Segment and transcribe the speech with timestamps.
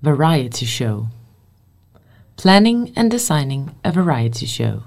[0.00, 1.08] Variety show.
[2.36, 4.84] Planning and designing a variety show.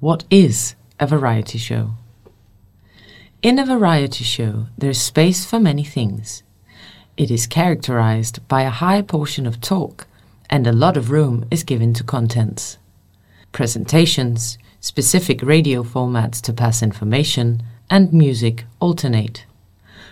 [0.00, 1.90] What is a variety show?
[3.42, 6.42] In a variety show, there is space for many things.
[7.16, 10.08] It is characterized by a high portion of talk,
[10.50, 12.78] and a lot of room is given to contents.
[13.52, 19.46] Presentations, specific radio formats to pass information, and music alternate.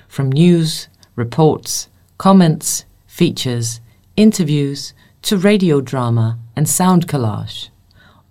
[0.07, 0.87] From news,
[1.17, 1.89] reports,
[2.19, 3.83] comments, features,
[4.17, 7.69] interviews, to radio drama and sound collage.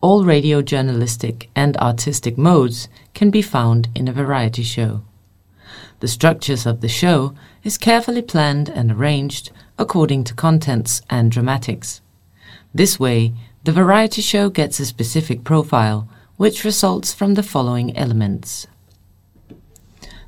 [0.02, 5.04] All radio journalistic and artistic modes can be found in a variety show.
[6.00, 12.02] The structures of the show is carefully planned and arranged according to contents and dramatics.
[12.74, 18.66] This way, the variety show gets a specific profile, which results from the following elements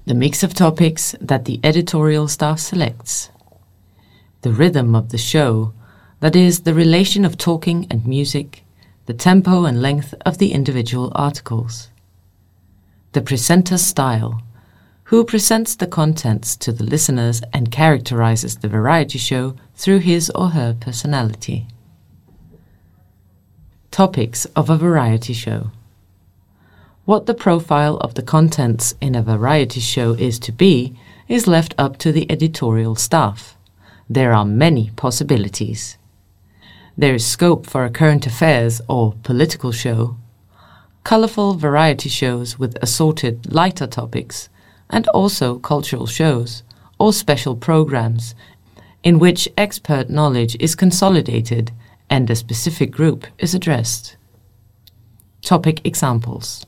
[0.06, 3.30] the mix of topics that the editorial staff selects,
[4.44, 5.74] the rhythm of the show,
[6.20, 8.64] that is, the relation of talking and music,
[9.06, 11.90] the tempo and length of the individual articles.
[13.14, 14.44] The presenter's style,
[15.06, 20.50] who presents the contents to the listeners and characterizes the variety show through his or
[20.50, 21.68] her personality.
[23.92, 25.72] Topics of a variety show.
[27.06, 30.98] What the profile of the contents in a variety show is to be
[31.30, 33.56] is left up to the editorial staff
[34.10, 35.98] there are many possibilities.
[36.98, 40.18] There is scope for a current affairs or political show,
[41.04, 44.50] colorful variety shows with assorted lighter topics,
[44.90, 46.64] and also cultural shows
[47.00, 48.36] or special programs
[49.04, 51.72] in which expert knowledge is consolidated
[52.10, 54.16] and a specific group is addressed.
[55.42, 56.66] Topic examples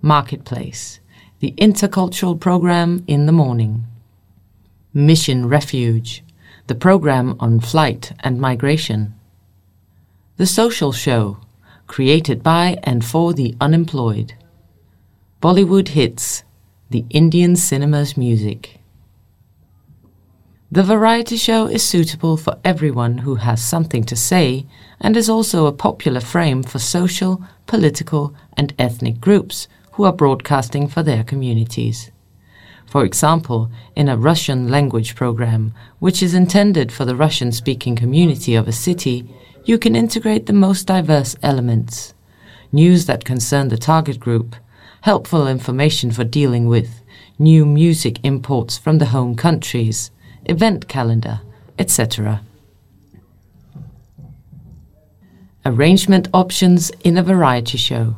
[0.00, 1.00] Marketplace,
[1.40, 3.84] the intercultural program in the morning.
[4.98, 6.24] Mission Refuge,
[6.66, 9.14] the program on flight and migration.
[10.38, 11.38] The Social Show,
[11.86, 14.34] created by and for the unemployed.
[15.40, 16.42] Bollywood Hits,
[16.90, 18.80] the Indian cinema's music.
[20.72, 24.66] The variety show is suitable for everyone who has something to say
[25.00, 30.88] and is also a popular frame for social, political, and ethnic groups who are broadcasting
[30.88, 32.10] for their communities
[32.88, 38.54] for example, in a Russian language program, which is intended for the Russian speaking community
[38.54, 39.28] of a city,
[39.64, 42.14] you can integrate the most diverse elements
[42.72, 44.54] news that concern the target group,
[45.02, 47.02] helpful information for dealing with,
[47.38, 50.10] new music imports from the home countries,
[50.44, 51.40] event calendar,
[51.78, 52.42] etc.
[55.64, 58.16] Arrangement options in a variety show.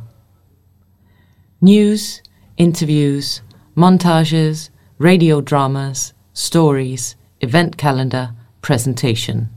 [1.61, 2.23] News,
[2.57, 3.43] interviews,
[3.77, 9.49] montages, radio dramas, stories, event calendar, presentation.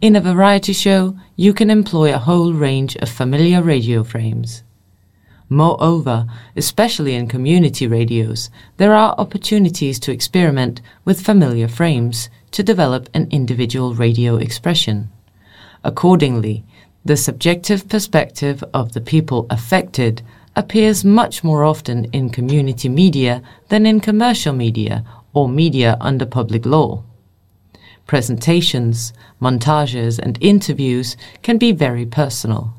[0.00, 4.62] In a variety show, you can employ a whole range of familiar radio frames.
[5.48, 6.26] Moreover,
[6.56, 13.28] especially in community radios, there are opportunities to experiment with familiar frames to develop an
[13.30, 15.10] individual radio expression.
[15.84, 16.64] Accordingly,
[17.04, 20.22] the subjective perspective of the people affected
[20.54, 26.66] appears much more often in community media than in commercial media or media under public
[26.66, 27.02] law.
[28.06, 32.74] Presentations, montages, and interviews can be very personal.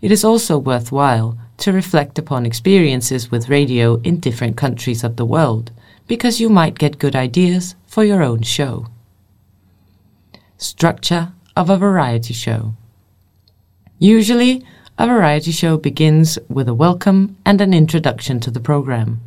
[0.00, 5.24] It is also worthwhile to reflect upon experiences with radio in different countries of the
[5.24, 5.72] world,
[6.06, 8.86] because you might get good ideas for your own show.
[10.56, 12.74] Structure of a variety show.
[13.98, 14.64] Usually,
[15.00, 19.20] a variety show begins with a welcome and an introduction to the program.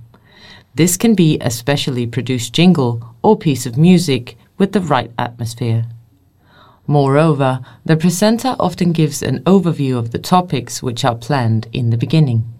[0.76, 5.86] This can be a specially produced jingle or piece of music with the right atmosphere.
[6.88, 11.98] Moreover, the presenter often gives an overview of the topics which are planned in the
[11.98, 12.52] beginning.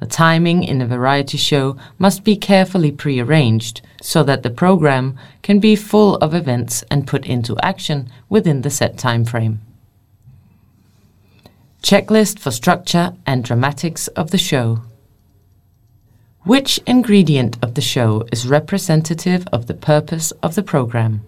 [0.00, 5.60] The timing in a variety show must be carefully prearranged so that the program can
[5.60, 9.62] be full of events and put into action within the set time frame.
[11.84, 14.80] Checklist for structure and dramatics of the show.
[16.44, 21.26] Which ingredient of the show is representative of the purpose of the program?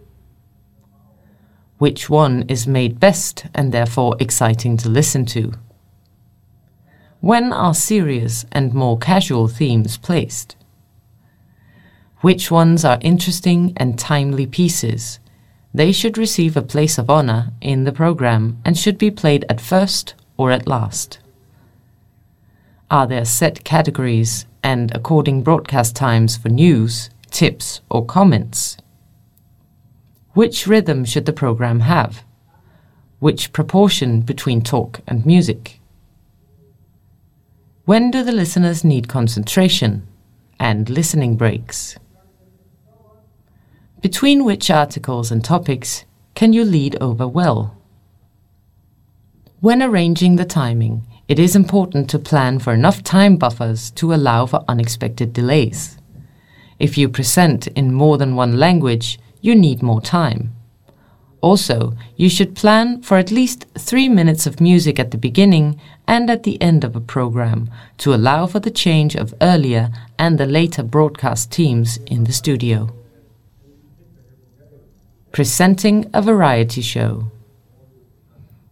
[1.76, 5.52] Which one is made best and therefore exciting to listen to?
[7.20, 10.56] When are serious and more casual themes placed?
[12.22, 15.20] Which ones are interesting and timely pieces?
[15.74, 19.60] They should receive a place of honor in the program and should be played at
[19.60, 21.18] first or at last?
[22.90, 28.76] Are there set categories and according broadcast times for news, tips, or comments?
[30.34, 32.24] Which rhythm should the program have?
[33.18, 35.80] Which proportion between talk and music?
[37.86, 40.06] When do the listeners need concentration
[40.60, 41.96] and listening breaks?
[44.00, 46.04] Between which articles and topics
[46.34, 47.75] can you lead over well?
[49.60, 54.44] When arranging the timing, it is important to plan for enough time buffers to allow
[54.44, 55.98] for unexpected delays.
[56.78, 60.54] If you present in more than one language, you need more time.
[61.40, 66.28] Also, you should plan for at least three minutes of music at the beginning and
[66.28, 70.46] at the end of a program to allow for the change of earlier and the
[70.46, 72.94] later broadcast teams in the studio.
[75.32, 77.30] Presenting a variety show.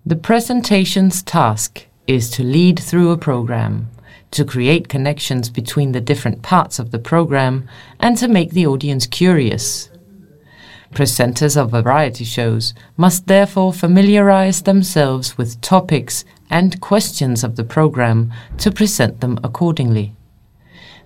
[0.06, 3.88] The presentation's task is to lead through a program,
[4.32, 7.66] to create connections between the different parts of the program,
[7.98, 9.88] and to make the audience curious.
[10.92, 18.30] Presenters of variety shows must therefore familiarize themselves with topics and questions of the program
[18.58, 20.14] to present them accordingly.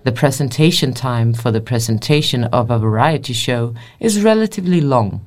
[0.03, 5.25] The presentation time for the presentation of a variety show is relatively long.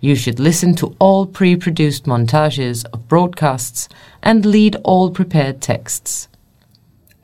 [0.00, 3.88] You should listen to all pre produced montages of broadcasts
[4.22, 6.28] and lead all prepared texts.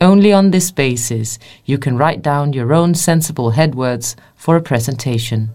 [0.01, 5.51] Only on this basis you can write down your own sensible headwords for a presentation.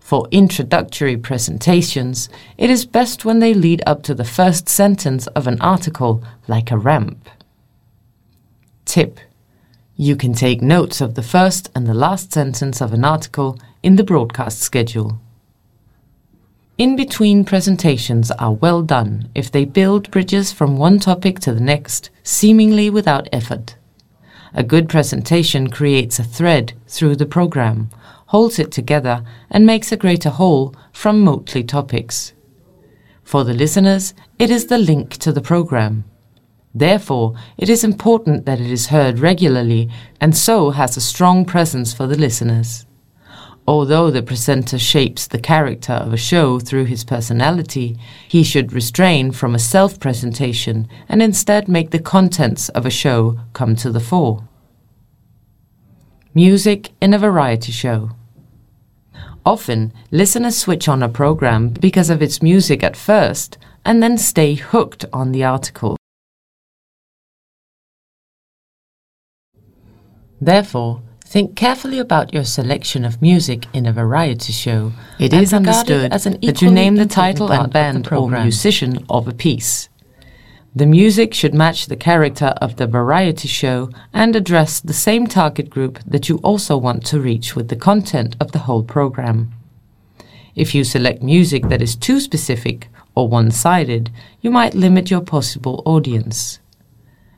[0.00, 2.28] For introductory presentations,
[2.58, 6.72] it is best when they lead up to the first sentence of an article, like
[6.72, 7.28] a ramp.
[8.84, 9.20] Tip
[9.94, 13.94] You can take notes of the first and the last sentence of an article in
[13.94, 15.20] the broadcast schedule.
[16.80, 21.60] In between presentations are well done if they build bridges from one topic to the
[21.60, 23.76] next, seemingly without effort.
[24.54, 27.90] A good presentation creates a thread through the program,
[28.28, 32.32] holds it together, and makes a greater whole from motley topics.
[33.24, 36.04] For the listeners, it is the link to the program.
[36.74, 41.92] Therefore, it is important that it is heard regularly and so has a strong presence
[41.92, 42.86] for the listeners.
[43.70, 47.96] Although the presenter shapes the character of a show through his personality,
[48.26, 53.38] he should restrain from a self presentation and instead make the contents of a show
[53.52, 54.42] come to the fore.
[56.34, 58.10] Music in a variety show.
[59.46, 64.54] Often, listeners switch on a program because of its music at first and then stay
[64.54, 65.96] hooked on the article.
[70.40, 74.92] Therefore, think carefully about your selection of music in a variety show.
[75.20, 79.28] It is understood as an that you name the title and band or musician of
[79.28, 79.88] a piece.
[80.74, 85.70] The music should match the character of the variety show and address the same target
[85.70, 89.52] group that you also want to reach with the content of the whole program.
[90.56, 94.10] If you select music that is too specific or one sided,
[94.40, 96.58] you might limit your possible audience.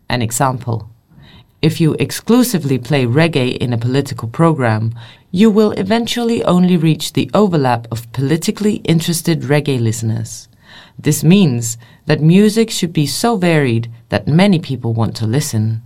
[0.08, 0.91] An example
[1.62, 4.92] If you exclusively play reggae in a political program,
[5.30, 10.48] you will eventually only reach the overlap of politically interested reggae listeners.
[10.98, 15.82] This means that music should be so varied that many people want to listen.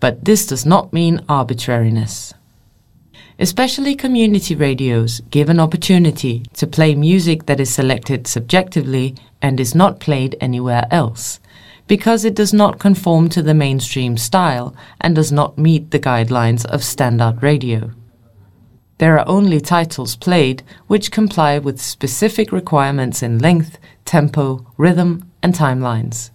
[0.00, 2.34] But this does not mean arbitrariness.
[3.38, 9.74] Especially community radios give an opportunity to play music that is selected subjectively and is
[9.74, 11.40] not played anywhere else,
[11.90, 16.64] because it does not conform to the mainstream style and does not meet the guidelines
[16.66, 17.90] of standard radio.
[18.98, 25.52] There are only titles played which comply with specific requirements in length, tempo, rhythm, and
[25.52, 26.30] timelines.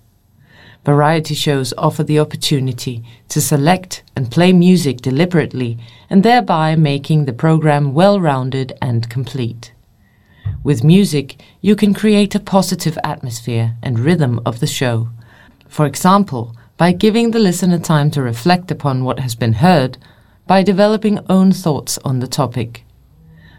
[0.84, 5.78] Variety shows offer the opportunity to select and play music deliberately
[6.10, 9.72] and thereby making the program well rounded and complete.
[10.66, 15.12] With music, you can create a positive atmosphere and rhythm of the show.
[15.75, 19.98] For example, by giving the listener time to reflect upon what has been heard
[20.48, 22.86] by developing own thoughts on the topic.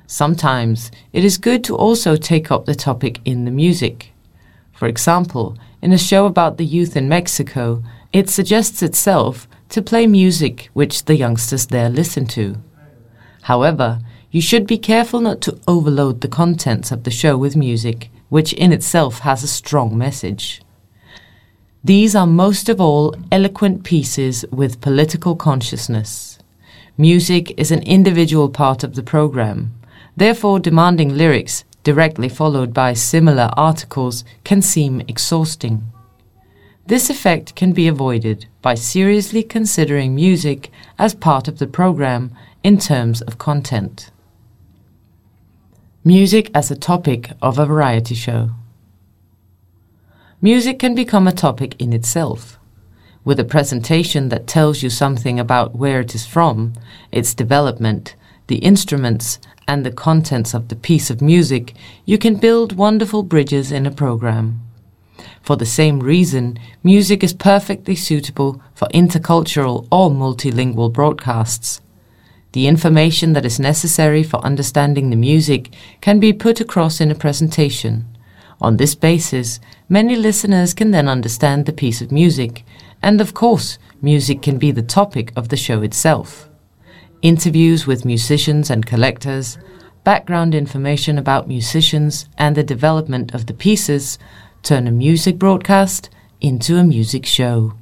[0.06, 4.14] Sometimes it is good to also take up the topic in the music.
[4.72, 7.82] For example, in a show about the youth in Mexico,
[8.14, 12.56] it suggests itself to play music which the youngsters there listen to.
[13.42, 18.08] However, you should be careful not to overload the contents of the show with music,
[18.30, 20.62] which in itself has a strong message.
[21.84, 26.38] These are most of all eloquent pieces with political consciousness.
[26.98, 29.72] Music is an individual part of the program.
[30.16, 35.84] Therefore, demanding lyrics directly followed by similar articles can seem exhausting.
[36.86, 42.32] This effect can be avoided by seriously considering music as part of the program
[42.64, 44.10] in terms of content.
[46.02, 48.50] Music as a topic of a variety show.
[50.52, 52.56] Music can become a topic in itself.
[53.24, 56.74] With a presentation that tells you something about where it is from,
[57.10, 58.14] its development,
[58.46, 61.74] the instruments, and the contents of the piece of music,
[62.04, 64.60] you can build wonderful bridges in a program.
[65.42, 71.80] For the same reason, music is perfectly suitable for intercultural or multilingual broadcasts.
[72.52, 77.16] The information that is necessary for understanding the music can be put across in a
[77.16, 78.15] presentation.
[78.60, 82.64] On this basis, many listeners can then understand the piece of music,
[83.02, 86.48] and of course, music can be the topic of the show itself.
[87.22, 89.58] Interviews with musicians and collectors,
[90.04, 94.18] background information about musicians, and the development of the pieces
[94.62, 96.10] turn a music broadcast
[96.40, 97.74] into a music show.